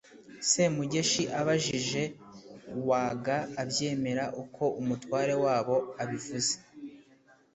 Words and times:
semugeshi 0.49 1.23
abajije 1.39 2.03
waga 2.89 3.37
abyemera 3.61 4.25
uko 4.41 4.63
umutware 4.81 5.33
wabo 5.43 5.77
abivuze. 6.01 6.55